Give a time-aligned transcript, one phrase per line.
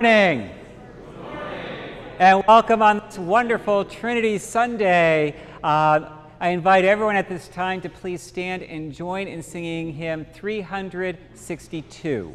[0.00, 0.48] morning.
[2.18, 5.36] And welcome on this wonderful Trinity Sunday.
[5.62, 6.08] Uh,
[6.40, 12.34] I invite everyone at this time to please stand and join in singing hymn 362.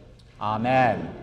[0.41, 1.20] Amen.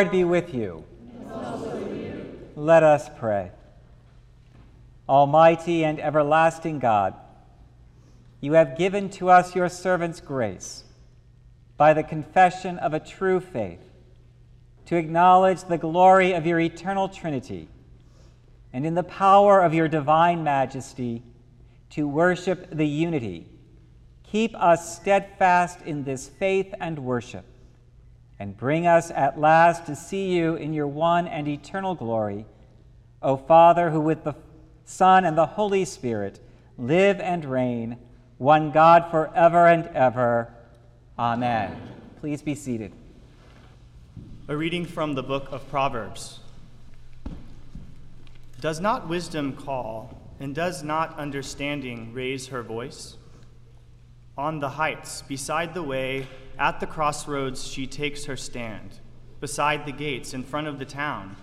[0.00, 0.82] Lord be with you.
[2.56, 3.50] Let us pray.
[5.06, 7.12] Almighty and everlasting God,
[8.40, 10.84] you have given to us your servants grace
[11.76, 13.82] by the confession of a true faith
[14.86, 17.68] to acknowledge the glory of your eternal Trinity
[18.72, 21.22] and in the power of your divine majesty
[21.90, 23.46] to worship the unity.
[24.22, 27.44] Keep us steadfast in this faith and worship
[28.40, 32.46] and bring us at last to see you in your one and eternal glory,
[33.20, 34.34] O Father, who with the
[34.86, 36.40] Son and the Holy Spirit
[36.78, 37.98] live and reign,
[38.38, 40.48] one God forever and ever.
[41.18, 41.78] Amen.
[42.20, 42.92] Please be seated.
[44.48, 46.40] A reading from the book of Proverbs.
[48.58, 53.18] Does not wisdom call, and does not understanding raise her voice?
[54.38, 56.26] On the heights, beside the way,
[56.60, 59.00] at the crossroads, she takes her stand.
[59.40, 61.34] Beside the gates, in front of the town,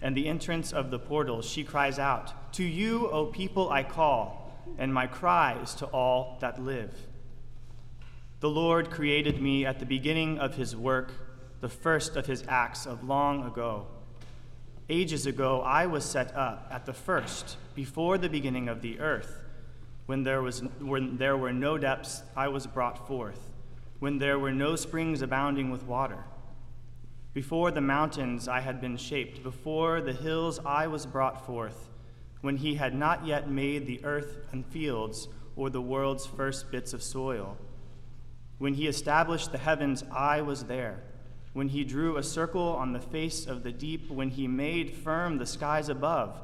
[0.00, 4.56] and the entrance of the portals, she cries out, To you, O people, I call,
[4.78, 6.94] and my cry is to all that live.
[8.38, 11.12] The Lord created me at the beginning of his work,
[11.60, 13.88] the first of his acts of long ago.
[14.88, 19.42] Ages ago, I was set up at the first, before the beginning of the earth.
[20.06, 23.49] When there, was, when there were no depths, I was brought forth
[24.00, 26.24] when there were no springs abounding with water.
[27.32, 31.88] Before the mountains I had been shaped, before the hills I was brought forth,
[32.40, 36.94] when he had not yet made the earth and fields or the world's first bits
[36.94, 37.58] of soil.
[38.58, 41.02] When he established the heavens, I was there.
[41.52, 45.36] When he drew a circle on the face of the deep, when he made firm
[45.36, 46.40] the skies above,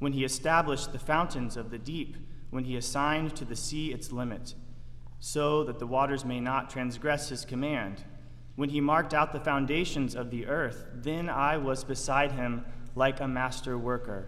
[0.00, 2.16] when he established the fountains of the deep,
[2.50, 4.54] when he assigned to the sea its limit
[5.20, 8.04] so that the waters may not transgress his command.
[8.56, 12.64] When he marked out the foundations of the earth, then I was beside him
[12.94, 14.26] like a master worker,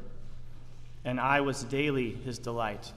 [1.05, 2.93] and I was daily his delight,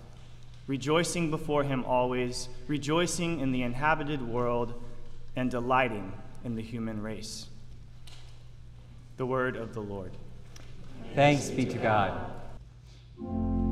[0.67, 4.73] rejoicing before him always, rejoicing in the inhabited world,
[5.35, 6.11] and delighting
[6.43, 7.47] in the human race.
[9.15, 10.11] The word of the Lord.
[11.15, 13.70] Thanks be to God.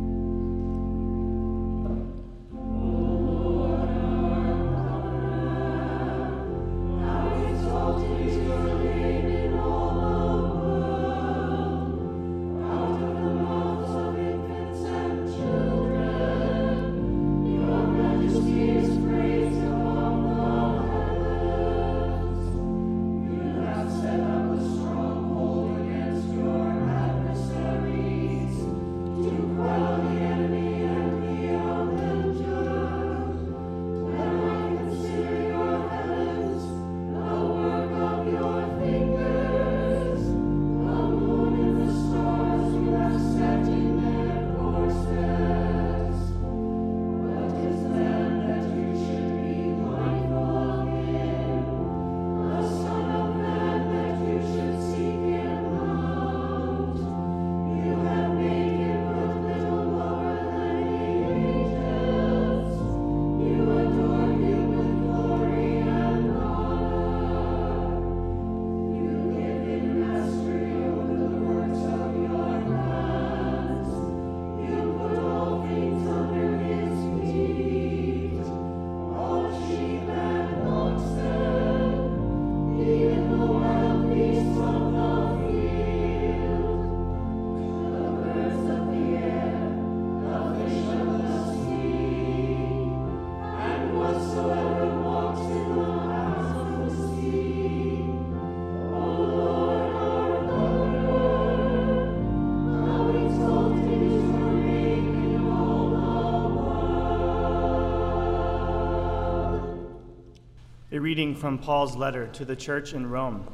[111.00, 113.48] A reading from Paul's letter to the church in Rome.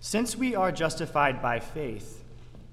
[0.00, 2.24] Since we are justified by faith,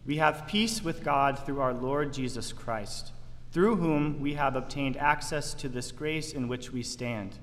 [0.04, 3.12] we have peace with God through our Lord Jesus Christ,
[3.52, 7.38] through whom we have obtained access to this grace in which we stand,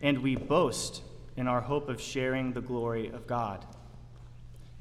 [0.00, 1.02] and we boast
[1.36, 3.66] in our hope of sharing the glory of God.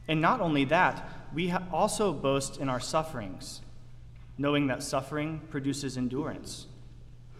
[0.07, 3.59] And not only that, we also boast in our sufferings,
[4.37, 6.67] knowing that suffering produces endurance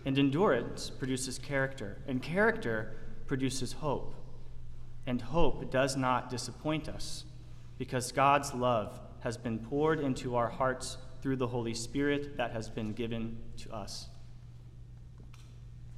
[0.06, 2.94] and endurance produces character, and character
[3.28, 4.14] produces hope.
[5.06, 7.26] And hope does not disappoint us,
[7.78, 12.70] because God's love has been poured into our hearts through the Holy Spirit that has
[12.70, 14.10] been given to us.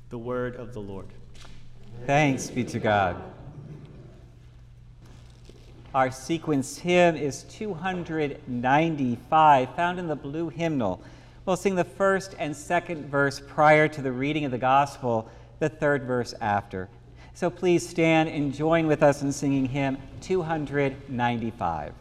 [0.09, 1.07] The word of the Lord.
[2.05, 3.21] Thanks be to God.
[5.95, 11.01] Our sequence hymn is 295, found in the blue hymnal.
[11.45, 15.69] We'll sing the first and second verse prior to the reading of the gospel, the
[15.69, 16.89] third verse after.
[17.35, 21.93] So please stand and join with us in singing hymn 295.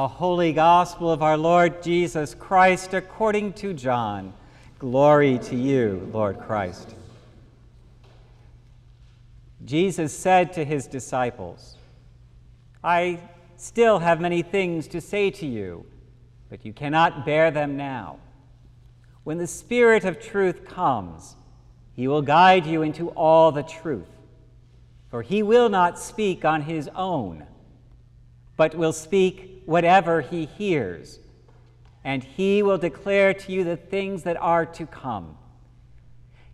[0.00, 4.32] The holy gospel of our Lord Jesus Christ according to John.
[4.78, 6.94] Glory to you, Lord Christ.
[9.62, 11.76] Jesus said to his disciples,
[12.82, 13.20] I
[13.58, 15.84] still have many things to say to you,
[16.48, 18.20] but you cannot bear them now.
[19.24, 21.36] When the Spirit of truth comes,
[21.92, 24.08] he will guide you into all the truth,
[25.10, 27.44] for he will not speak on his own,
[28.56, 31.20] but will speak whatever he hears,
[32.02, 35.38] and he will declare to you the things that are to come.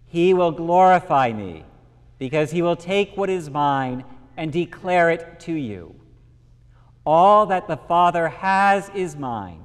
[0.06, 1.64] He will glorify me,
[2.18, 4.04] because he will take what is mine
[4.36, 5.94] and declare it to you.
[7.06, 9.62] All that the Father has is mine.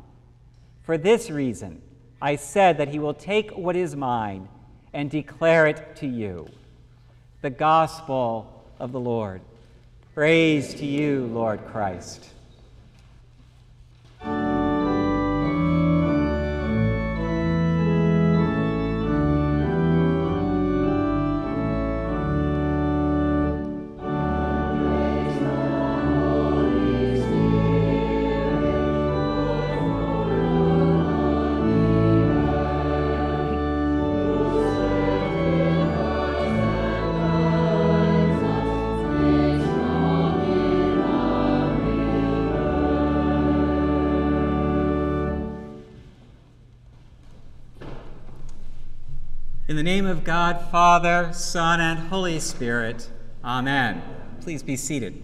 [0.83, 1.81] For this reason,
[2.21, 4.47] I said that he will take what is mine
[4.93, 6.47] and declare it to you.
[7.41, 9.41] The Gospel of the Lord.
[10.13, 12.30] Praise to you, Lord Christ.
[49.71, 53.09] In the name of God, Father, Son, and Holy Spirit,
[53.41, 54.01] Amen.
[54.41, 55.23] Please be seated.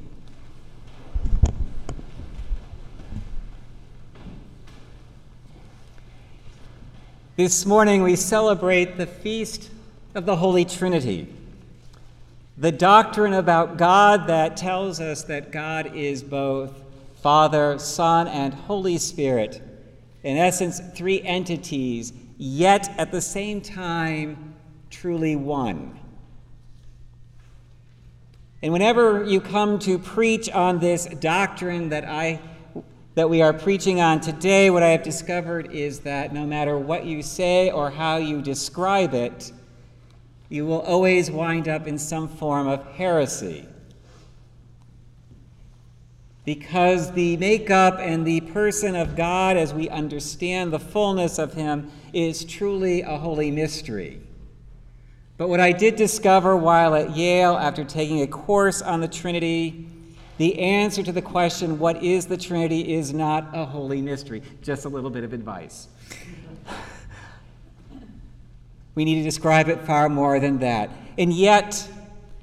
[7.36, 9.70] This morning we celebrate the feast
[10.16, 11.28] of the Holy Trinity,
[12.58, 16.74] the doctrine about God that tells us that God is both
[17.22, 19.62] Father, Son, and Holy Spirit.
[20.24, 24.56] In essence, three entities yet at the same time
[24.90, 26.00] truly one.
[28.62, 32.42] And whenever you come to preach on this doctrine that I
[33.16, 37.04] that we are preaching on today, what I have discovered is that no matter what
[37.04, 39.52] you say or how you describe it,
[40.50, 43.66] you will always wind up in some form of heresy
[46.48, 51.92] because the makeup and the person of God, as we understand the fullness of Him,
[52.14, 54.22] is truly a holy mystery.
[55.36, 59.90] But what I did discover while at Yale after taking a course on the Trinity,
[60.38, 64.42] the answer to the question, what is the Trinity, is not a holy mystery.
[64.62, 65.90] Just a little bit of advice.
[68.96, 70.92] we need to describe it far more than that.
[71.18, 71.86] And yet,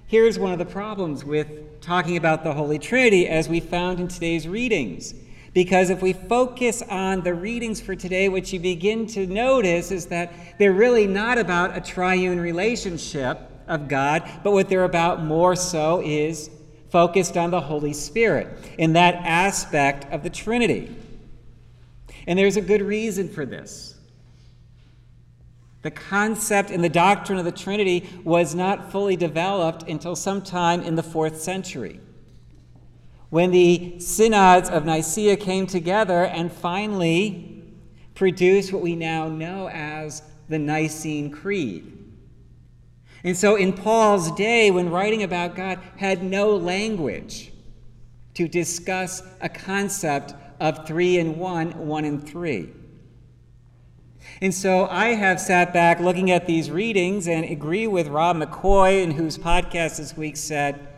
[0.08, 4.08] here's one of the problems with talking about the Holy Trinity as we found in
[4.08, 5.14] today's readings.
[5.52, 10.06] Because if we focus on the readings for today, what you begin to notice is
[10.06, 13.38] that they're really not about a triune relationship
[13.68, 16.48] of God, but what they're about more so is
[16.90, 18.48] focused on the Holy Spirit
[18.78, 20.96] in that aspect of the Trinity.
[22.26, 23.93] And there's a good reason for this.
[25.84, 30.94] The concept and the doctrine of the Trinity was not fully developed until sometime in
[30.94, 32.00] the fourth century,
[33.28, 37.64] when the synods of Nicaea came together and finally
[38.14, 41.92] produced what we now know as the Nicene Creed.
[43.22, 47.52] And so, in Paul's day, when writing about God, had no language
[48.32, 52.72] to discuss a concept of three and one, one and three.
[54.40, 59.02] And so I have sat back looking at these readings and agree with Rob McCoy,
[59.02, 60.88] in whose podcast this week said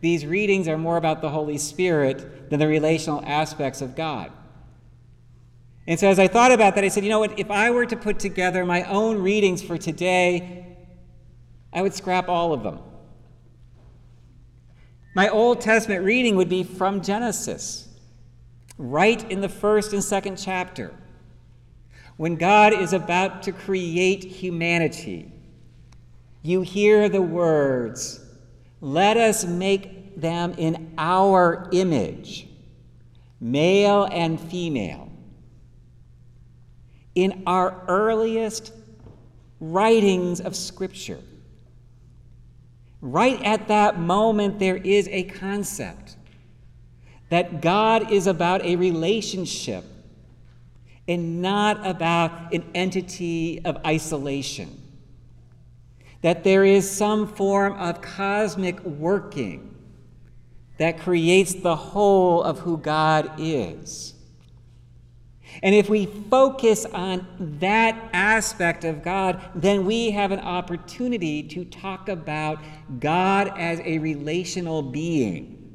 [0.00, 4.32] these readings are more about the Holy Spirit than the relational aspects of God.
[5.86, 7.86] And so as I thought about that, I said, you know what, if I were
[7.86, 10.76] to put together my own readings for today,
[11.72, 12.80] I would scrap all of them.
[15.14, 17.88] My Old Testament reading would be from Genesis,
[18.76, 20.92] right in the first and second chapter.
[22.16, 25.30] When God is about to create humanity,
[26.42, 28.20] you hear the words,
[28.80, 32.48] Let us make them in our image,
[33.40, 35.12] male and female.
[37.14, 38.72] In our earliest
[39.60, 41.20] writings of Scripture,
[43.00, 46.16] right at that moment, there is a concept
[47.28, 49.84] that God is about a relationship
[51.08, 54.82] and not about an entity of isolation.
[56.22, 59.74] That there is some form of cosmic working
[60.78, 64.14] that creates the whole of who God is.
[65.62, 67.26] And if we focus on
[67.60, 72.58] that aspect of God, then we have an opportunity to talk about
[72.98, 75.65] God as a relational being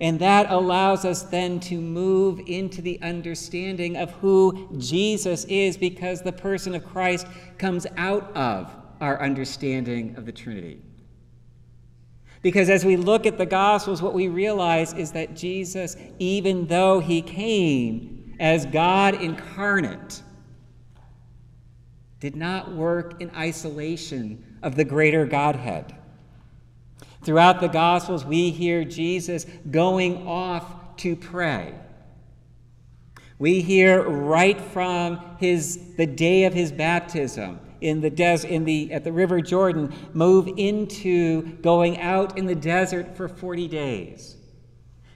[0.00, 6.22] and that allows us then to move into the understanding of who Jesus is because
[6.22, 7.26] the person of Christ
[7.58, 10.80] comes out of our understanding of the Trinity.
[12.42, 17.00] Because as we look at the Gospels, what we realize is that Jesus, even though
[17.00, 20.22] he came as God incarnate,
[22.20, 25.97] did not work in isolation of the greater Godhead.
[27.22, 31.74] Throughout the Gospels, we hear Jesus going off to pray.
[33.38, 38.92] We hear right from his, the day of his baptism in the des- in the,
[38.92, 44.36] at the River Jordan, move into going out in the desert for 40 days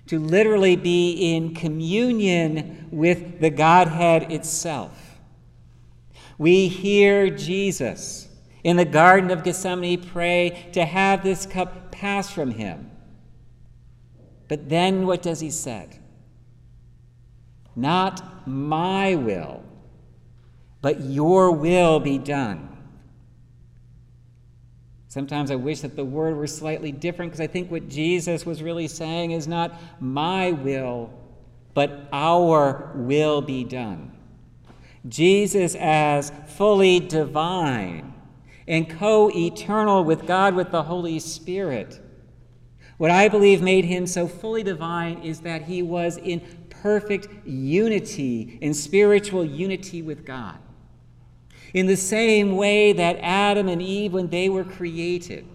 [0.07, 5.19] to literally be in communion with the Godhead itself.
[6.39, 8.22] We hear Jesus
[8.65, 12.91] in the Garden of Gethsemane pray to have this cup pass from him.
[14.49, 15.89] But then what does he say?
[17.75, 19.63] Not my will,
[20.81, 22.69] but your will be done.
[25.09, 28.63] Sometimes I wish that the word were slightly different because I think what Jesus was
[28.63, 31.11] really saying is not my will,
[31.75, 34.13] but our will be done.
[35.09, 38.12] Jesus, as fully divine,
[38.67, 42.01] and co eternal with God with the Holy Spirit.
[42.99, 48.59] What I believe made him so fully divine is that he was in perfect unity,
[48.61, 50.59] in spiritual unity with God.
[51.75, 55.47] In the same way that Adam and Eve, when they were created,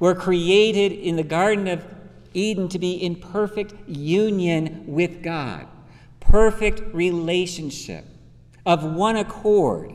[0.00, 1.84] were created in the Garden of
[2.34, 5.68] Eden to be in perfect union with God,
[6.20, 8.04] perfect relationship,
[8.64, 9.92] of one accord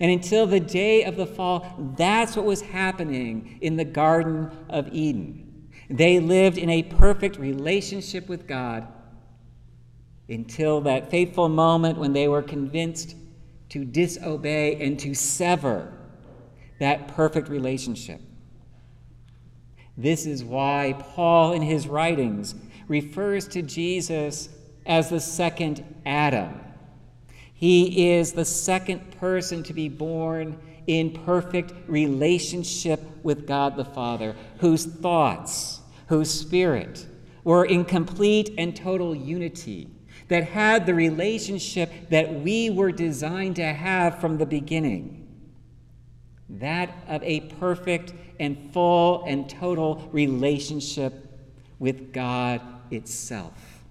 [0.00, 4.88] and until the day of the fall, that's what was happening in the Garden of
[4.92, 5.68] Eden.
[5.90, 8.88] They lived in a perfect relationship with God
[10.28, 13.14] until that fateful moment when they were convinced
[13.68, 15.92] to disobey and to sever
[16.78, 18.20] that perfect relationship.
[19.98, 22.54] This is why Paul, in his writings,
[22.88, 24.48] refers to Jesus
[24.86, 26.58] as the second Adam
[27.60, 34.34] he is the second person to be born in perfect relationship with God the Father,
[34.60, 37.06] whose thoughts, whose spirit
[37.44, 39.90] were in complete and total unity,
[40.28, 45.28] that had the relationship that we were designed to have from the beginning
[46.48, 51.38] that of a perfect and full and total relationship
[51.78, 53.84] with God itself.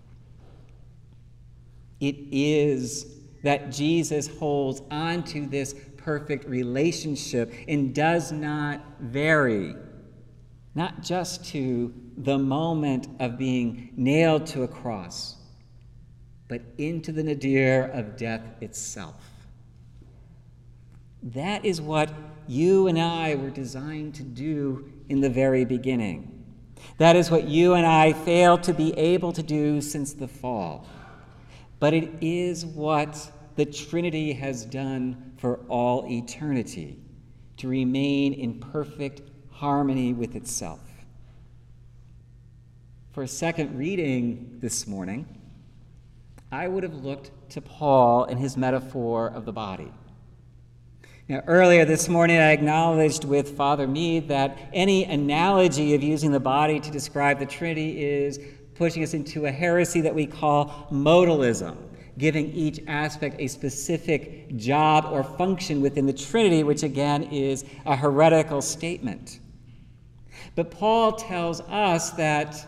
[1.99, 9.75] It is that Jesus holds on to this perfect relationship and does not vary,
[10.75, 15.38] not just to the moment of being nailed to a cross,
[16.47, 19.23] but into the nadir of death itself.
[21.21, 22.12] That is what
[22.47, 26.36] you and I were designed to do in the very beginning.
[26.97, 30.88] That is what you and I failed to be able to do since the fall
[31.79, 36.97] but it is what the Trinity has done for all eternity.
[37.59, 40.79] to remain in perfect harmony with itself.
[43.11, 45.27] For a second reading this morning,
[46.53, 49.91] I would have looked to Paul and his metaphor of the body.
[51.27, 56.39] Now, earlier this morning, I acknowledged with Father Mead that any analogy of using the
[56.39, 58.39] body to describe the Trinity is
[58.79, 61.75] pushing us into a heresy that we call modalism,
[62.17, 67.93] giving each aspect a specific job or function within the Trinity, which again is a
[67.93, 69.41] heretical statement.
[70.55, 72.65] But Paul tells us that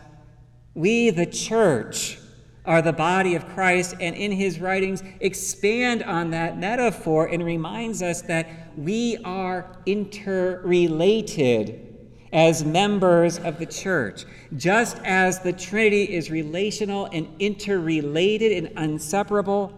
[0.73, 2.19] we, the church,
[2.65, 8.01] are the body of Christ, and in his writings expand on that metaphor and reminds
[8.01, 11.90] us that we are interrelated
[12.31, 14.25] as members of the church.
[14.55, 19.73] Just as the Trinity is relational and interrelated and inseparable,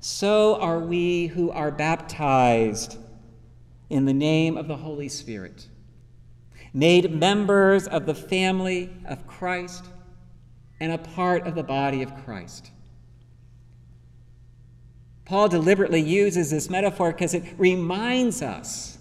[0.00, 2.98] so are we who are baptized
[3.88, 5.68] in the name of the Holy Spirit,
[6.72, 9.84] made members of the family of Christ
[10.80, 12.70] and a part of the body of Christ.
[15.24, 18.93] Paul deliberately uses this metaphor because it reminds us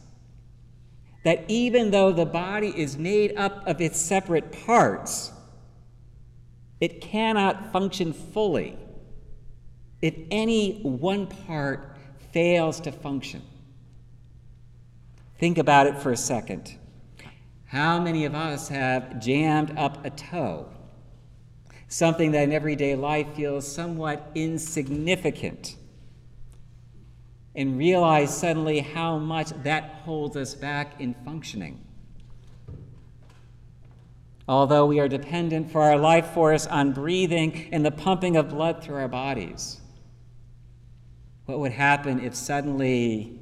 [1.23, 5.31] that even though the body is made up of its separate parts,
[6.79, 8.77] it cannot function fully
[10.01, 11.97] if any one part
[12.33, 13.41] fails to function.
[15.39, 16.77] Think about it for a second.
[17.65, 20.69] How many of us have jammed up a toe?
[21.87, 25.77] Something that in everyday life feels somewhat insignificant
[27.55, 31.79] and realize suddenly how much that holds us back in functioning.
[34.47, 38.83] Although we are dependent for our life force on breathing and the pumping of blood
[38.83, 39.79] through our bodies,
[41.45, 43.39] what would happen if suddenly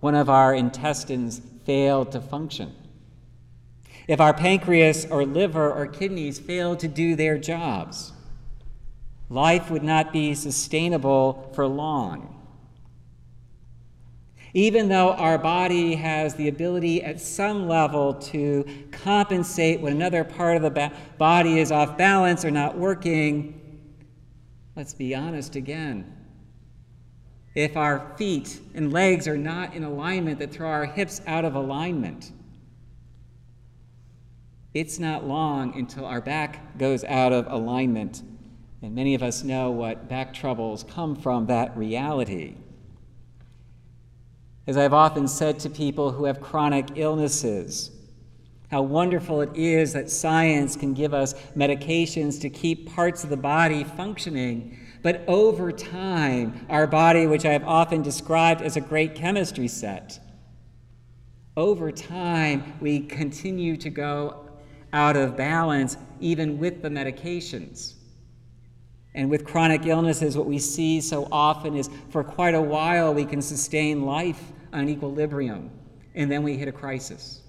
[0.00, 2.74] one of our intestines failed to function?
[4.06, 8.12] If our pancreas or liver or kidneys failed to do their jobs,
[9.30, 12.43] life would not be sustainable for long.
[14.56, 20.56] Even though our body has the ability at some level to compensate when another part
[20.56, 23.80] of the ba- body is off balance or not working,
[24.76, 26.08] let's be honest again.
[27.56, 31.56] If our feet and legs are not in alignment, that throw our hips out of
[31.56, 32.30] alignment,
[34.72, 38.22] it's not long until our back goes out of alignment.
[38.82, 42.56] And many of us know what back troubles come from that reality.
[44.66, 47.90] As I've often said to people who have chronic illnesses,
[48.70, 53.36] how wonderful it is that science can give us medications to keep parts of the
[53.36, 54.78] body functioning.
[55.02, 60.18] But over time, our body, which I have often described as a great chemistry set,
[61.58, 64.48] over time, we continue to go
[64.94, 67.94] out of balance even with the medications.
[69.14, 73.24] And with chronic illnesses, what we see so often is for quite a while we
[73.24, 75.70] can sustain life on equilibrium,
[76.14, 77.40] and then we hit a crisis.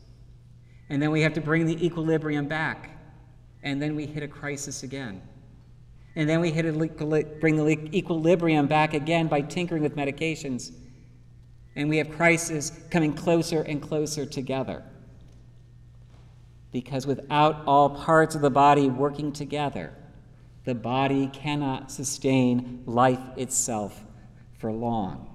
[0.89, 2.91] And then we have to bring the equilibrium back,
[3.63, 5.21] and then we hit a crisis again.
[6.15, 10.71] And then we hit a, bring the equilibrium back again by tinkering with medications.
[11.75, 14.83] And we have crises coming closer and closer together.
[16.71, 19.93] Because without all parts of the body working together,
[20.63, 24.01] the body cannot sustain life itself
[24.57, 25.34] for long.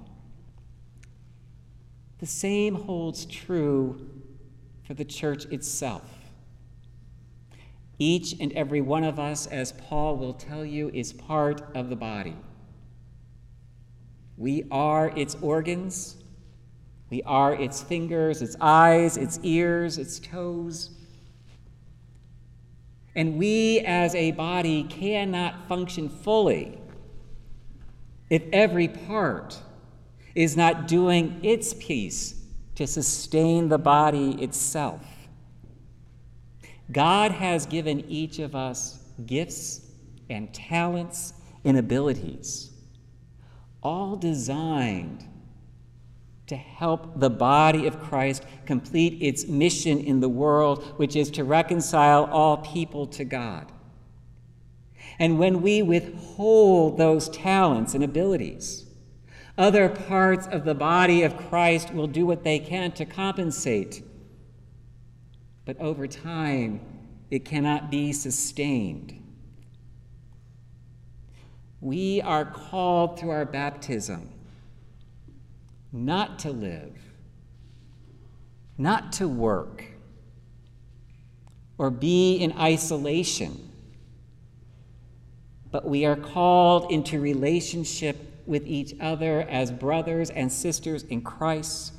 [2.21, 4.07] The same holds true
[4.87, 6.05] for the church itself.
[7.99, 11.97] Each and every one of us, as Paul will tell you, is part of the
[11.97, 12.37] body.
[14.37, 16.17] We are its organs.
[17.09, 20.91] We are its fingers, its eyes, its ears, its toes.
[23.15, 26.79] And we as a body cannot function fully
[28.29, 29.61] if every part
[30.35, 32.35] is not doing its piece
[32.75, 35.05] to sustain the body itself.
[36.93, 39.87] God has given each of us gifts
[40.29, 42.71] and talents and abilities,
[43.83, 45.25] all designed
[46.47, 51.45] to help the body of Christ complete its mission in the world, which is to
[51.45, 53.71] reconcile all people to God.
[55.19, 58.87] And when we withhold those talents and abilities,
[59.61, 64.03] other parts of the body of Christ will do what they can to compensate.
[65.65, 66.81] But over time,
[67.31, 69.17] it cannot be sustained.
[71.81, 74.31] We are called through our baptism
[75.93, 76.97] not to live
[78.81, 79.85] not to work
[81.77, 83.71] or be in isolation,
[85.71, 91.93] but we are called into relationship with each other as brothers and sisters in Christ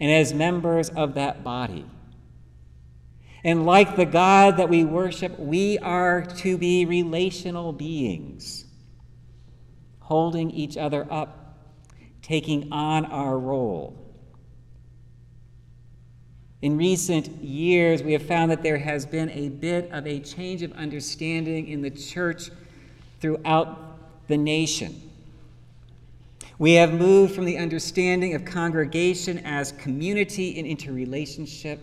[0.00, 1.84] and as members of that body.
[3.44, 8.64] And like the God that we worship, we are to be relational beings,
[10.00, 11.56] holding each other up,
[12.20, 14.04] taking on our role.
[16.60, 20.62] In recent years, we have found that there has been a bit of a change
[20.62, 22.50] of understanding in the church
[23.20, 25.07] throughout the nation.
[26.58, 31.78] We have moved from the understanding of congregation as community and interrelationship,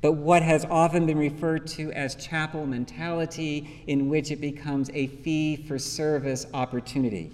[0.00, 5.08] but what has often been referred to as chapel mentality, in which it becomes a
[5.08, 7.32] fee for service opportunity.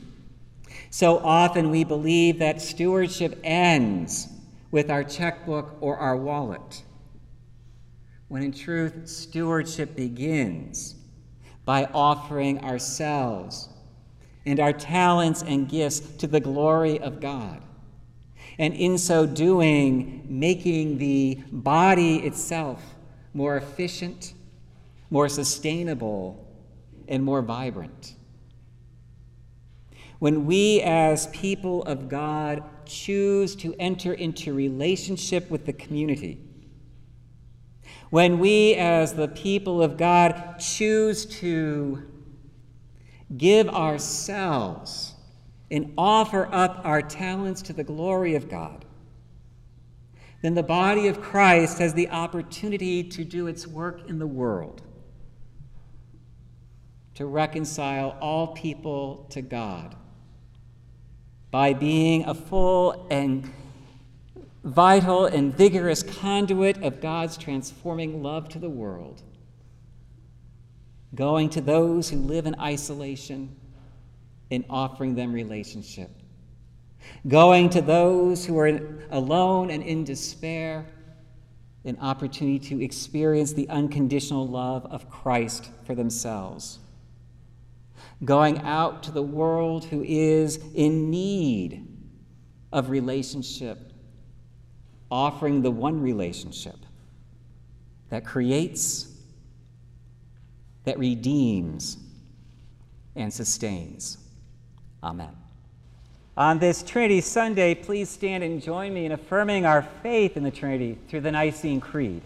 [0.89, 4.29] So often we believe that stewardship ends
[4.71, 6.85] with our checkbook or our wallet,
[8.29, 10.95] when in truth, stewardship begins
[11.67, 13.69] by offering ourselves
[14.47, 17.63] and our talents and gifts to the glory of God.
[18.59, 22.83] And in so doing, making the body itself
[23.33, 24.35] more efficient,
[25.11, 26.47] more sustainable,
[27.09, 28.15] and more vibrant.
[30.19, 36.41] When we, as people of God, choose to enter into relationship with the community,
[38.11, 42.07] when we, as the people of God, choose to
[43.37, 45.15] give ourselves
[45.71, 48.85] and offer up our talents to the glory of God,
[50.43, 54.83] then the body of Christ has the opportunity to do its work in the world,
[57.15, 59.97] to reconcile all people to God
[61.51, 63.51] by being a full and
[64.65, 69.23] vital and vigorous conduit of God's transforming love to the world,
[71.15, 73.55] going to those who live in isolation
[74.51, 76.11] and offering them relationship,
[77.29, 80.87] going to those who are alone and in despair,
[81.85, 86.79] an opportunity to experience the unconditional love of Christ for themselves.
[88.25, 91.87] Going out to the world who is in need
[92.73, 93.93] of relationship,
[95.11, 96.77] offering the one relationship
[98.09, 99.14] that creates,
[100.85, 101.99] that redeems,
[103.17, 104.19] and sustains.
[105.03, 105.37] Amen.
[106.37, 110.51] On this Trinity Sunday, please stand and join me in affirming our faith in the
[110.51, 112.23] Trinity through the Nicene Creed.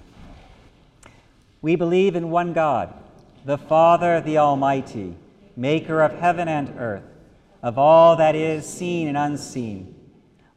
[1.61, 2.95] We believe in one God,
[3.45, 5.15] the Father, the Almighty
[5.59, 7.03] maker of heaven and earth,
[7.63, 9.95] of all that is seen and unseen.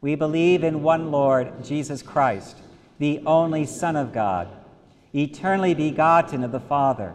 [0.00, 2.56] We believe in one Lord, Jesus Christ,
[2.98, 4.48] the only Son of God,
[5.12, 7.14] eternally begotten of the Father,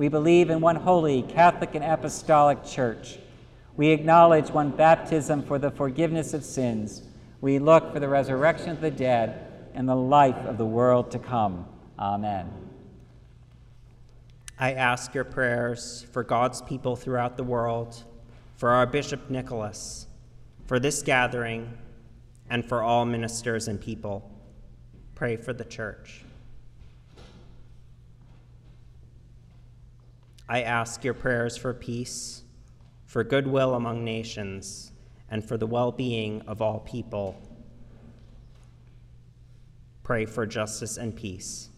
[0.00, 3.18] We believe in one holy, Catholic, and Apostolic Church.
[3.76, 7.02] We acknowledge one baptism for the forgiveness of sins.
[7.42, 11.18] We look for the resurrection of the dead and the life of the world to
[11.18, 11.66] come.
[11.98, 12.50] Amen.
[14.58, 18.02] I ask your prayers for God's people throughout the world,
[18.56, 20.06] for our Bishop Nicholas,
[20.64, 21.76] for this gathering,
[22.48, 24.30] and for all ministers and people.
[25.14, 26.24] Pray for the church.
[30.50, 32.42] I ask your prayers for peace,
[33.06, 34.90] for goodwill among nations,
[35.30, 37.40] and for the well being of all people.
[40.02, 41.68] Pray for justice and peace.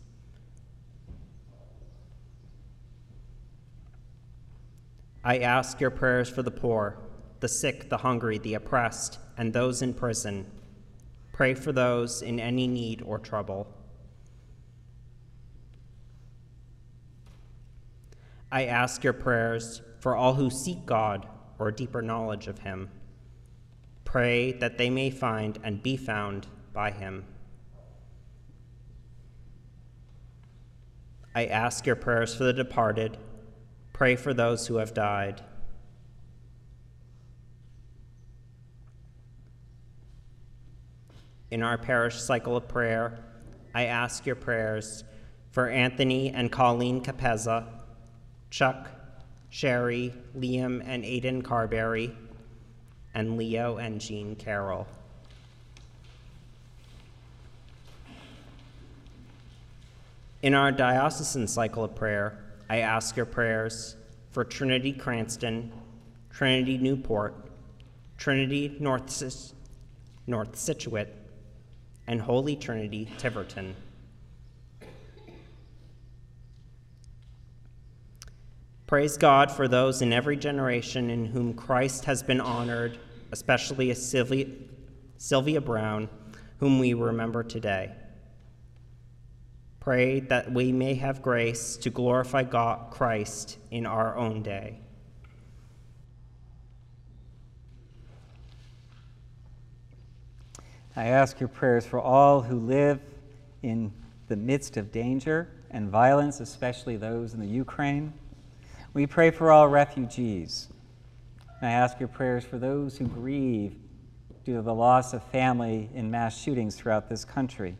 [5.23, 6.97] I ask your prayers for the poor,
[7.41, 10.47] the sick, the hungry, the oppressed, and those in prison.
[11.35, 13.67] Pray for those in any need or trouble.
[18.53, 21.27] I ask your prayers for all who seek God
[21.59, 22.91] or deeper knowledge of Him.
[24.05, 27.25] Pray that they may find and be found by Him.
[31.35, 33.17] I ask your prayers for the departed.
[33.95, 35.43] Pray for those who have died.
[41.51, 43.19] In our parish cycle of prayer,
[43.75, 45.05] I ask your prayers
[45.51, 47.82] for Anthony and Colleen Capezza,
[48.53, 48.87] Chuck,
[49.49, 52.15] Sherry, Liam, and Aiden Carberry,
[53.15, 54.87] and Leo and Jean Carroll.
[60.43, 63.97] In our diocesan cycle of prayer, I ask your prayers
[64.33, 65.73] for Trinity Cranston,
[66.31, 67.35] Trinity Newport,
[68.19, 69.55] Trinity North,
[70.27, 71.09] North Scituate,
[72.07, 73.75] and Holy Trinity Tiverton.
[78.93, 82.99] Praise God for those in every generation in whom Christ has been honored,
[83.31, 84.45] especially Sylvia,
[85.17, 86.11] Sylvia Brown,
[86.59, 87.93] whom we remember today.
[89.81, 94.79] Pray that we may have grace to glorify God, Christ in our own day.
[100.95, 103.01] I ask your prayers for all who live
[103.63, 103.91] in
[104.29, 108.13] the midst of danger and violence, especially those in the Ukraine.
[108.95, 110.69] We pray for all refugees.
[111.61, 113.77] And I ask your prayers for those who grieve
[114.45, 117.77] due to the loss of family in mass shootings throughout this country.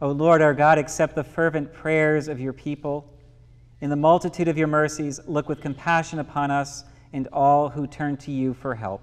[0.00, 3.12] O Lord our God, accept the fervent prayers of your people.
[3.80, 8.16] In the multitude of your mercies, look with compassion upon us and all who turn
[8.18, 9.02] to you for help.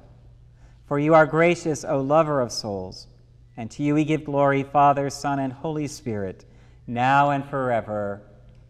[0.85, 3.07] For you are gracious, O lover of souls,
[3.55, 6.45] and to you we give glory, Father, Son, and Holy Spirit,
[6.87, 8.21] now and forever.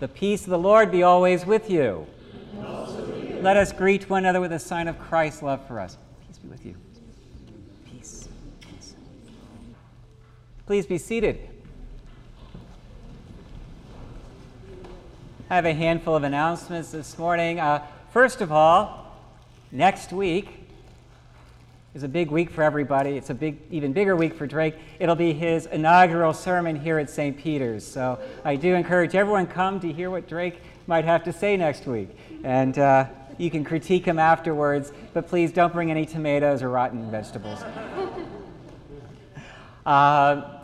[0.00, 2.06] The peace of the Lord be always with you.
[3.40, 5.98] Let us greet one another with a sign of Christ's love for us.
[6.26, 6.74] Peace be with you.
[7.84, 8.28] Peace.
[8.60, 8.94] Peace.
[10.66, 11.48] Please be seated.
[15.48, 17.60] I have a handful of announcements this morning.
[17.60, 19.14] Uh, first of all,
[19.70, 20.63] next week,
[21.94, 23.10] is a big week for everybody.
[23.10, 24.74] It's a big, even bigger week for Drake.
[24.98, 27.38] It'll be his inaugural sermon here at St.
[27.38, 27.86] Peter's.
[27.86, 31.86] So I do encourage everyone come to hear what Drake might have to say next
[31.86, 32.08] week.
[32.42, 33.06] And uh,
[33.38, 37.62] you can critique him afterwards, but please don't bring any tomatoes or rotten vegetables.
[39.86, 40.58] uh,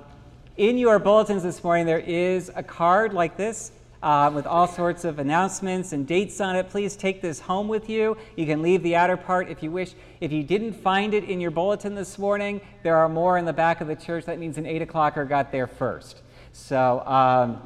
[0.56, 3.70] in your bulletins this morning, there is a card like this
[4.02, 6.68] uh, with all sorts of announcements and dates on it.
[6.68, 8.16] Please take this home with you.
[8.36, 9.92] You can leave the outer part if you wish.
[10.20, 13.52] If you didn't find it in your bulletin this morning, there are more in the
[13.52, 14.24] back of the church.
[14.24, 16.22] That means an 8 o'clocker got there first.
[16.52, 17.62] So um,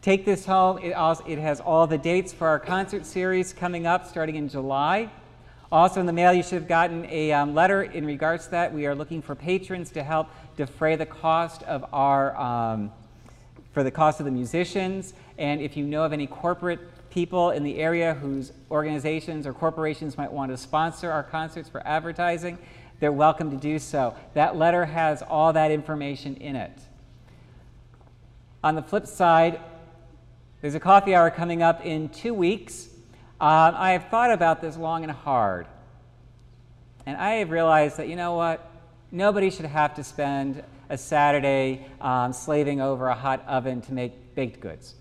[0.00, 0.78] take this home.
[0.78, 4.48] It, also, it has all the dates for our concert series coming up starting in
[4.48, 5.10] July.
[5.70, 8.72] Also, in the mail, you should have gotten a um, letter in regards to that.
[8.72, 12.36] We are looking for patrons to help defray the cost of our.
[12.36, 12.92] Um,
[13.74, 15.12] for the cost of the musicians.
[15.36, 20.16] And if you know of any corporate people in the area whose organizations or corporations
[20.16, 22.56] might want to sponsor our concerts for advertising,
[23.00, 24.14] they're welcome to do so.
[24.34, 26.78] That letter has all that information in it.
[28.62, 29.60] On the flip side,
[30.60, 32.88] there's a coffee hour coming up in two weeks.
[33.40, 35.66] Um, I have thought about this long and hard.
[37.06, 38.70] And I have realized that, you know what?
[39.10, 44.34] Nobody should have to spend a Saturday um, slaving over a hot oven to make
[44.34, 44.94] baked goods.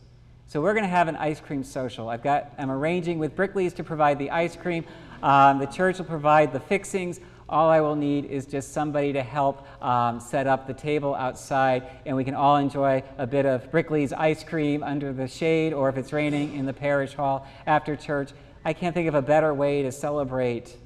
[0.47, 2.09] So we're going to have an ice cream social.
[2.09, 4.85] I've got, I'm arranging with Brickley's to provide the ice cream.
[5.23, 7.19] Um, the church will provide the fixings.
[7.49, 11.87] all I will need is just somebody to help um, set up the table outside,
[12.05, 15.89] and we can all enjoy a bit of Brickley's ice cream under the shade, or
[15.89, 18.31] if it's raining, in the parish hall after church.
[18.63, 20.77] I can't think of a better way to celebrate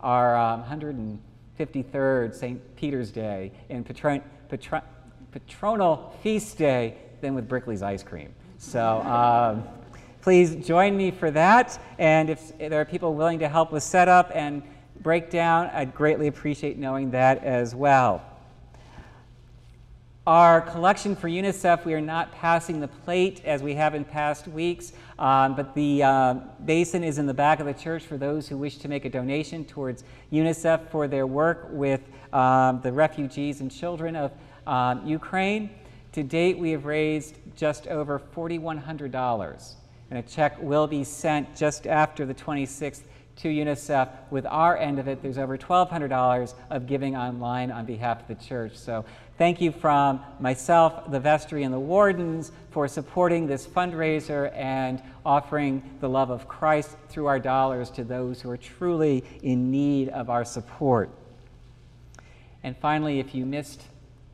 [0.00, 0.62] our um,
[1.58, 2.76] 153rd St.
[2.76, 4.82] Peter's Day and patron, patron,
[5.32, 8.34] patronal feast day than with Brickley's ice cream.
[8.58, 9.64] So um,
[10.22, 11.80] please join me for that.
[11.98, 14.62] And if there are people willing to help with setup and
[15.00, 18.22] breakdown, I'd greatly appreciate knowing that as well.
[20.26, 24.48] Our collection for UNICEF, we are not passing the plate as we have in past
[24.48, 26.34] weeks, um, but the uh,
[26.64, 29.08] basin is in the back of the church for those who wish to make a
[29.08, 32.00] donation towards UNICEF for their work with
[32.36, 34.30] um, the refugees and children of
[34.66, 35.70] um, Ukraine.
[36.12, 39.74] To date, we have raised just over $4,100,
[40.10, 43.04] and a check will be sent just after the 26th
[43.36, 44.10] to UNICEF.
[44.30, 48.44] With our end of it, there's over $1,200 of giving online on behalf of the
[48.44, 48.76] church.
[48.76, 49.06] So
[49.38, 55.82] thank you from myself, the vestry, and the wardens for supporting this fundraiser and offering
[56.00, 60.28] the love of Christ through our dollars to those who are truly in need of
[60.28, 61.10] our support.
[62.66, 63.84] And finally, if you missed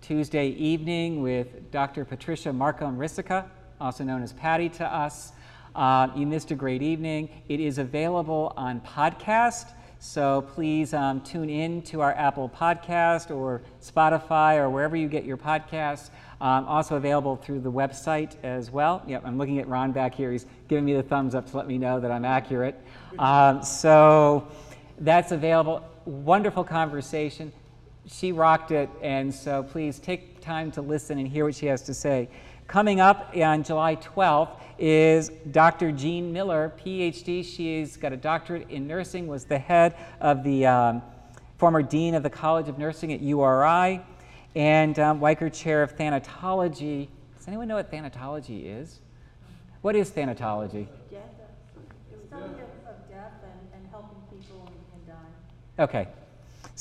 [0.00, 2.06] Tuesday evening with Dr.
[2.06, 3.44] Patricia Markham Risica,
[3.78, 5.32] also known as Patty to us,
[5.74, 7.28] uh, you missed a great evening.
[7.50, 13.60] It is available on podcast, so please um, tune in to our Apple Podcast or
[13.82, 16.08] Spotify or wherever you get your podcasts.
[16.40, 19.02] Um, also available through the website as well.
[19.06, 20.32] Yep, I'm looking at Ron back here.
[20.32, 22.80] He's giving me the thumbs up to let me know that I'm accurate.
[23.18, 24.48] Um, so
[24.98, 25.86] that's available.
[26.06, 27.52] Wonderful conversation.
[28.06, 31.82] She rocked it, and so please take time to listen and hear what she has
[31.82, 32.28] to say.
[32.66, 35.92] Coming up on July 12th is Dr.
[35.92, 37.44] Jean Miller, PhD.
[37.44, 41.02] She's got a doctorate in nursing, was the head of the um,
[41.58, 44.00] former dean of the College of Nursing at URI,
[44.56, 47.08] and um, Weicker Chair of Thanatology.
[47.36, 49.00] Does anyone know what thanatology is?
[49.82, 50.88] What is thanatology?
[51.10, 51.22] Death,
[52.26, 55.18] study of, of death and, and helping people in dying.
[55.78, 56.08] Okay.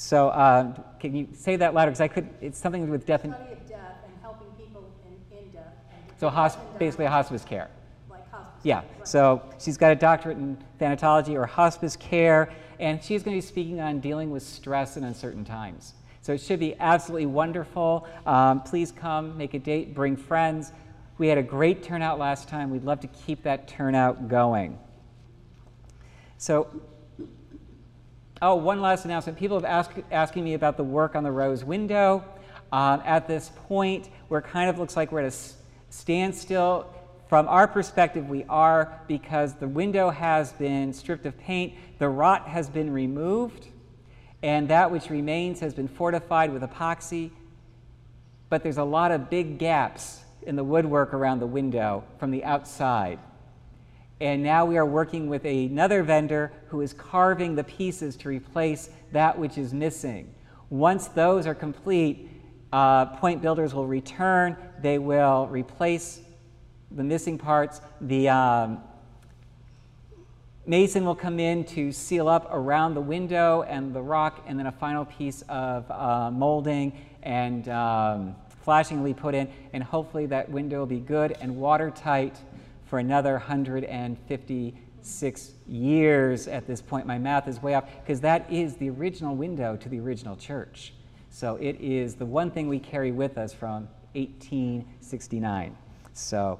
[0.01, 1.91] So um, can you say that louder?
[1.91, 2.27] Because I could.
[2.41, 5.67] It's something with death and Study of death and helping people in, in death.
[5.91, 7.69] And so hosp- basically hospice care.
[8.09, 8.61] Like hospice.
[8.63, 9.07] Yeah, Right.
[9.07, 13.47] so she's got a doctorate in thanatology or hospice care, and she's going to be
[13.47, 15.93] speaking on dealing with stress in uncertain times.
[16.23, 18.07] So it should be absolutely wonderful.
[18.25, 20.71] Um, please come, make a date, bring friends.
[21.19, 22.71] We had a great turnout last time.
[22.71, 24.79] We'd love to keep that turnout going.
[26.39, 26.67] So,
[28.41, 29.37] oh, one last announcement.
[29.37, 32.23] People have asked asking me about the work on the rose window.
[32.71, 35.37] Um, at this point, where it kind of looks like we're at a
[35.89, 36.87] standstill.
[37.27, 42.47] From our perspective, we are because the window has been stripped of paint, the rot
[42.47, 43.67] has been removed,
[44.41, 47.31] and that which remains has been fortified with epoxy.
[48.49, 52.43] But there's a lot of big gaps in the woodwork around the window from the
[52.45, 53.19] outside.
[54.21, 58.91] And now we are working with another vendor who is carving the pieces to replace
[59.13, 60.31] that which is missing.
[60.69, 62.29] Once those are complete,
[62.71, 64.55] uh, Point Builders will return.
[64.79, 66.21] They will replace
[66.91, 67.81] the missing parts.
[67.99, 68.83] The um,
[70.67, 74.67] mason will come in to seal up around the window and the rock, and then
[74.67, 76.93] a final piece of uh, molding
[77.23, 81.55] and um, flashing will be put in, and hopefully that window will be good and
[81.57, 82.35] watertight
[82.91, 87.07] for another 156 years at this point.
[87.07, 90.93] My math is way off because that is the original window to the original church.
[91.29, 95.77] So it is the one thing we carry with us from 1869.
[96.11, 96.59] So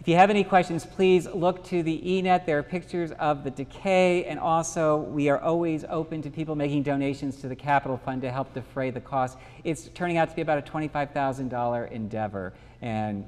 [0.00, 2.46] if you have any questions, please look to the eNet.
[2.46, 6.84] There are pictures of the decay, and also we are always open to people making
[6.84, 9.36] donations to the Capital Fund to help defray the cost.
[9.62, 13.26] It's turning out to be about a $25,000 endeavor, and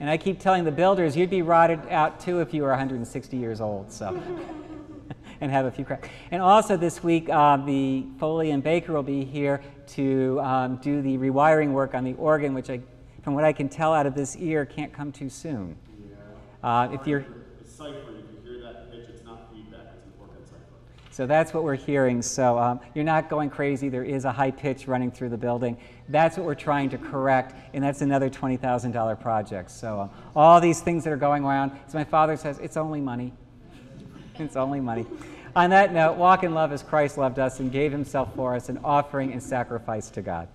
[0.00, 3.36] and I keep telling the builders, you'd be rotted out too if you were 160
[3.36, 3.92] years old.
[3.92, 4.20] So.
[5.40, 6.08] and have a few cracks.
[6.30, 11.02] And also this week, um, the Foley and Baker will be here to um, do
[11.02, 12.80] the rewiring work on the organ, which I,
[13.22, 15.76] from what I can tell out of this ear, can't come too soon.
[16.62, 17.26] Uh, if you're,
[17.62, 21.03] The cipher, if you hear that pitch, it's not feedback, it's an organ cipher.
[21.14, 22.22] So that's what we're hearing.
[22.22, 23.88] So um, you're not going crazy.
[23.88, 25.78] There is a high pitch running through the building.
[26.08, 29.70] That's what we're trying to correct, and that's another $20,000 project.
[29.70, 33.00] So um, all these things that are going around, as my father says, it's only
[33.00, 33.32] money.
[34.40, 35.06] It's only money.
[35.54, 38.68] On that note, walk in love as Christ loved us and gave himself for us,
[38.68, 40.48] an offering and sacrifice to God.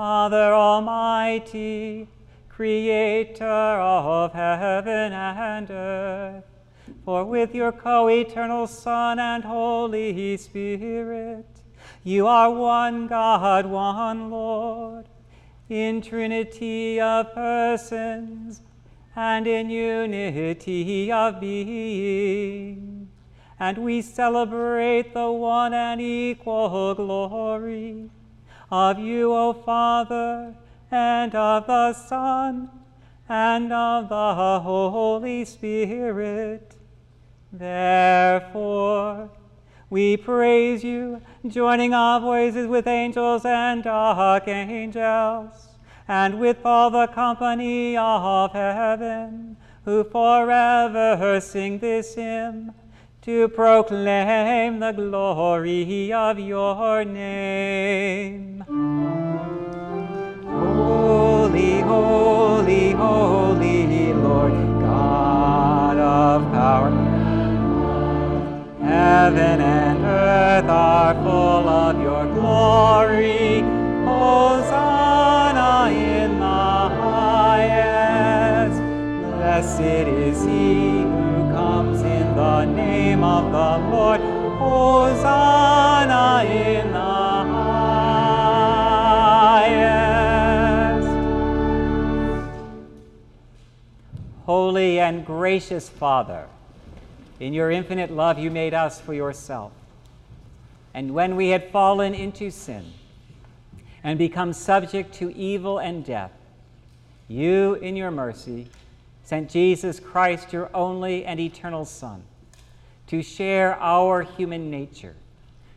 [0.00, 2.08] Father Almighty,
[2.48, 6.44] Creator of heaven and earth.
[7.04, 11.44] For with your co eternal Son and Holy Spirit,
[12.02, 15.04] you are one God, one Lord,
[15.68, 18.62] in Trinity of persons
[19.14, 23.10] and in unity of being.
[23.58, 28.08] And we celebrate the one and equal glory
[28.70, 30.54] of you, O Father,
[30.90, 32.70] and of the Son,
[33.28, 36.76] and of the Holy Spirit.
[37.52, 39.30] Therefore,
[39.88, 45.68] we praise you, joining our voices with angels and archangels
[46.06, 52.72] and with all the company of heaven, who forever sing this hymn,
[53.30, 58.64] to proclaim the glory of your name.
[60.46, 66.90] Holy, holy, holy Lord, God of power.
[68.82, 73.60] Heaven and earth are full of your glory.
[74.10, 76.64] Hosanna in the
[77.04, 78.80] highest.
[79.36, 82.02] Blessed is he who comes
[82.34, 84.20] the name of the Lord.
[84.58, 87.80] Hosanna in the highest.
[94.44, 96.46] Holy and gracious Father,
[97.38, 99.72] in your infinite love you made us for yourself.
[100.92, 102.92] And when we had fallen into sin,
[104.02, 106.32] and become subject to evil and death,
[107.28, 108.68] you, in your mercy,
[109.30, 112.24] sent Jesus Christ, your only and eternal Son,
[113.06, 115.14] to share our human nature,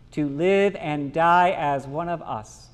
[0.09, 2.69] to live and die as one of us,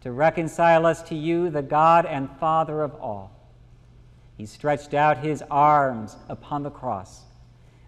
[0.00, 3.38] to reconcile us to you, the God and Father of all.
[4.38, 7.24] He stretched out his arms upon the cross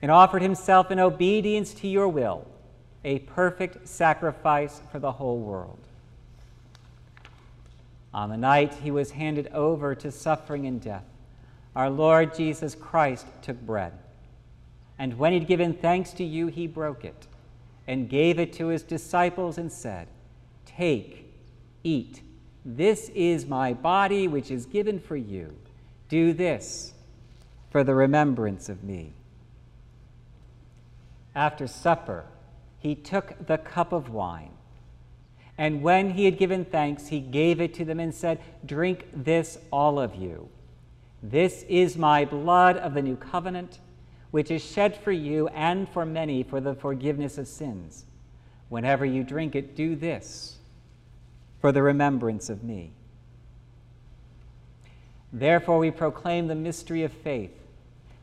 [0.02, 2.46] and offered himself in obedience to your will,
[3.02, 5.78] a perfect sacrifice for the whole world.
[8.12, 11.05] On the night he was handed over to suffering and death,
[11.74, 13.92] our Lord Jesus Christ took bread.
[14.98, 17.26] And when he'd given thanks to you, he broke it
[17.86, 20.08] and gave it to his disciples and said,
[20.64, 21.32] Take,
[21.82, 22.22] eat.
[22.64, 25.54] This is my body, which is given for you.
[26.08, 26.94] Do this
[27.70, 29.12] for the remembrance of me.
[31.34, 32.24] After supper,
[32.78, 34.54] he took the cup of wine
[35.56, 39.58] and when he had given thanks, he gave it to them and said, Drink this,
[39.70, 40.48] all of you.
[41.26, 43.78] This is my blood of the new covenant,
[44.30, 48.04] which is shed for you and for many for the forgiveness of sins.
[48.68, 50.58] Whenever you drink it, do this
[51.62, 52.90] for the remembrance of me.
[55.32, 57.58] Therefore, we proclaim the mystery of faith.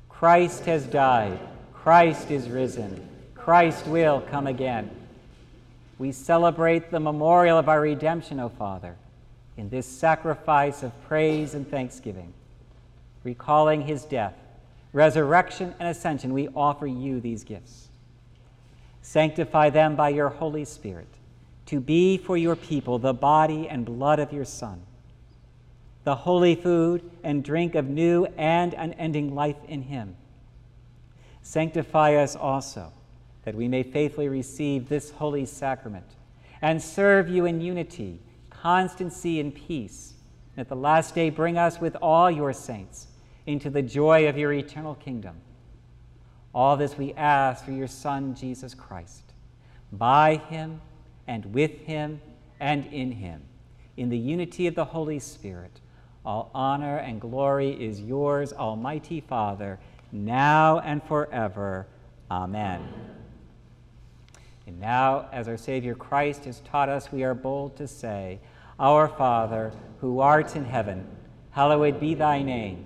[0.08, 1.40] Christ has died,
[1.74, 4.92] Christ is risen, Christ will come again.
[5.98, 8.96] We celebrate the memorial of our redemption, O Father,
[9.58, 12.32] in this sacrifice of praise and thanksgiving.
[13.24, 14.34] Recalling his death,
[14.94, 17.90] resurrection, and ascension, we offer you these gifts.
[19.02, 21.08] Sanctify them by your Holy Spirit
[21.68, 24.82] to be for your people the body and blood of your Son,
[26.04, 30.16] the holy food and drink of new and unending life in him.
[31.42, 32.92] Sanctify us also,
[33.44, 36.06] that we may faithfully receive this holy sacrament
[36.62, 38.20] and serve you in unity,
[38.50, 40.16] constancy, and peace.
[40.56, 43.08] And at the last day, bring us with all your saints
[43.46, 45.36] into the joy of your eternal kingdom.
[46.54, 49.34] All this we ask through your Son, Jesus Christ.
[49.92, 50.82] By him
[51.28, 52.22] and with him
[52.60, 53.42] and in him,
[53.98, 55.80] in the unity of the Holy Spirit,
[56.26, 59.80] all honor and glory is yours, Almighty Father,
[60.12, 61.88] now and forever.
[62.30, 62.88] Amen.
[64.68, 68.40] And now, as our Savior Christ has taught us, we are bold to say,
[68.80, 71.08] Our Father, who art in heaven,
[71.52, 72.86] hallowed be thy name.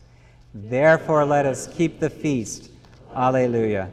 [0.53, 2.69] Therefore, let us keep the feast.
[3.15, 3.91] Alleluia.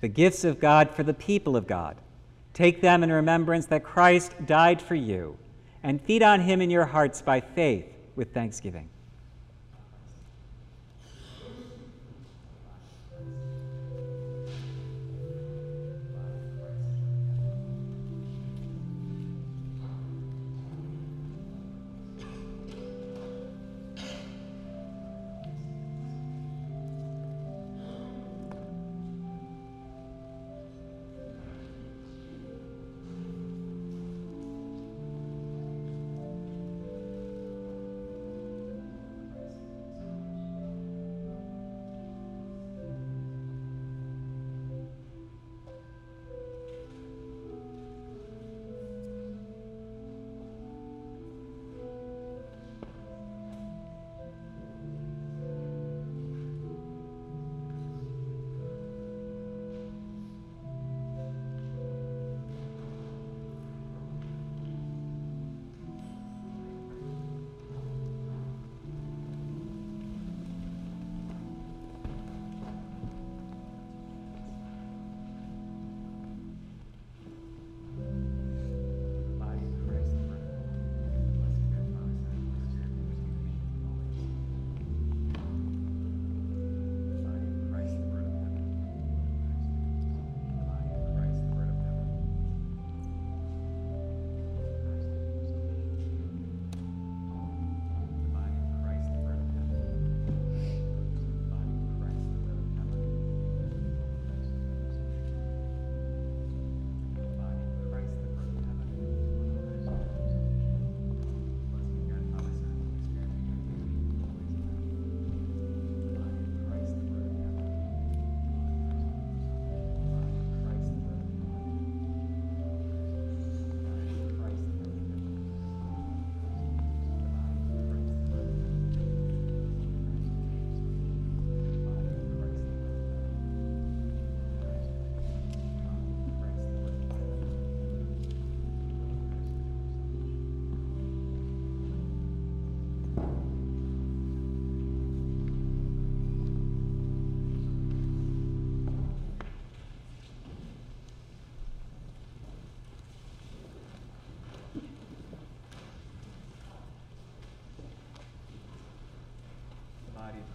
[0.00, 1.96] The gifts of God for the people of God.
[2.52, 5.36] Take them in remembrance that Christ died for you,
[5.82, 8.88] and feed on him in your hearts by faith with thanksgiving.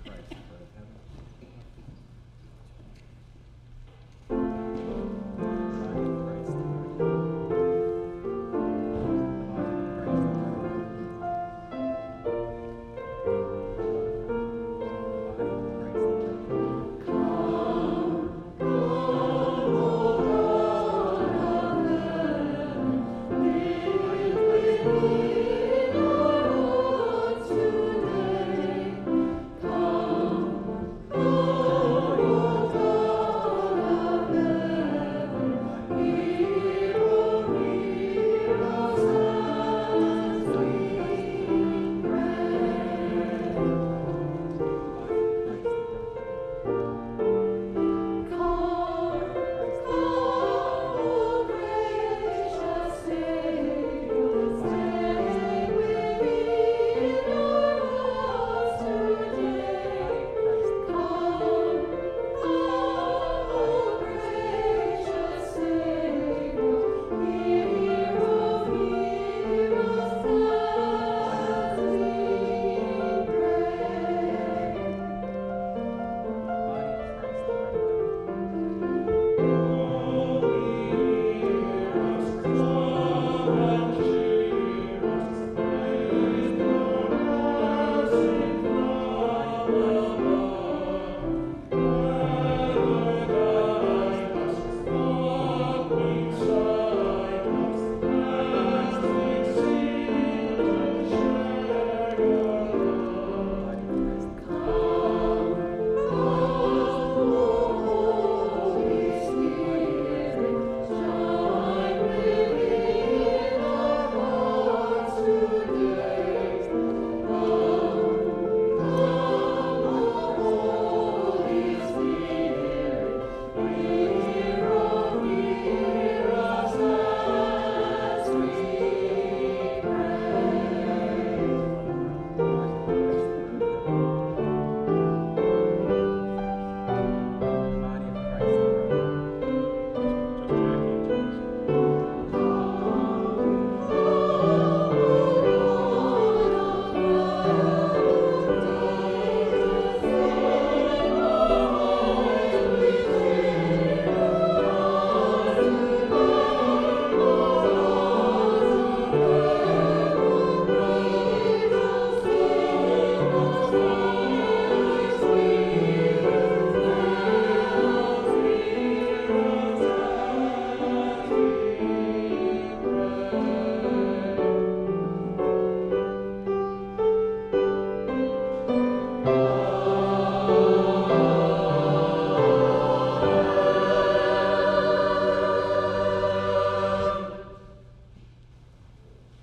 [0.06, 0.39] Right.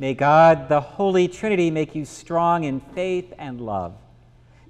[0.00, 3.92] May God, the Holy Trinity, make you strong in faith and love,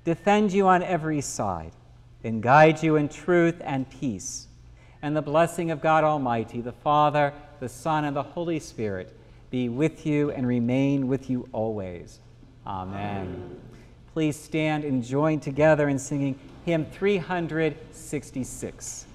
[0.05, 1.71] defend you on every side,
[2.25, 4.49] and guide you in truth and peace.
[5.03, 9.17] And the blessing of God Almighty, the Father, the Son, and the Holy Spirit
[9.51, 12.19] be with you and remain with you always.
[12.67, 12.99] Amen.
[12.99, 13.61] Amen.
[14.13, 19.07] Please stand and join together in singing hymn 366.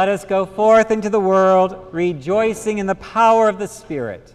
[0.00, 4.34] Let us go forth into the world, rejoicing in the power of the Spirit.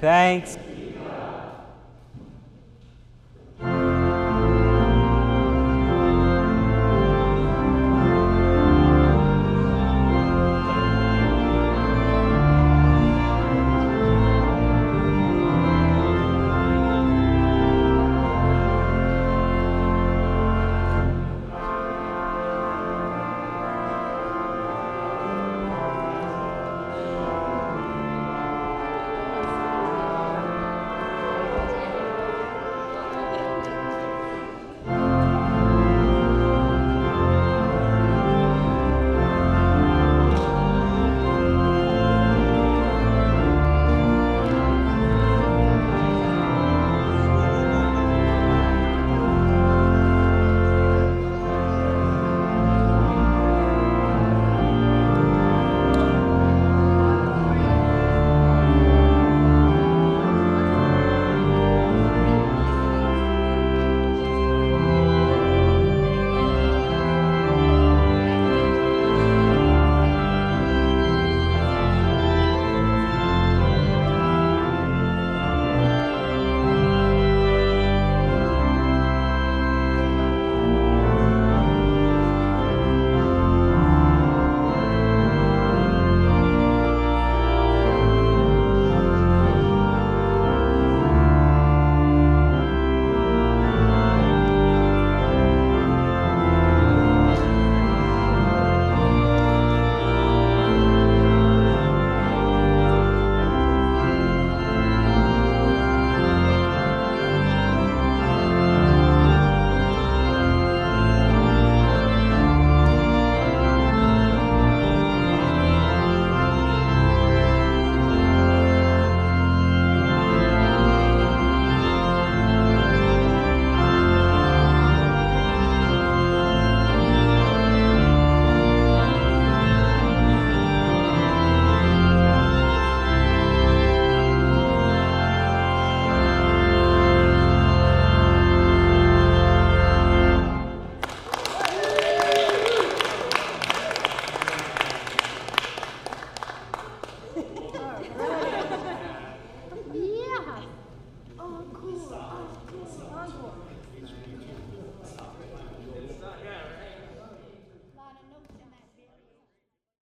[0.00, 0.58] Thanks